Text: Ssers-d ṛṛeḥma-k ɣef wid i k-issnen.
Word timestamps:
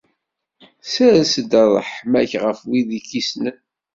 Ssers-d 0.83 1.51
ṛṛeḥma-k 1.73 2.31
ɣef 2.43 2.59
wid 2.69 2.89
i 2.99 3.01
k-issnen. 3.07 3.57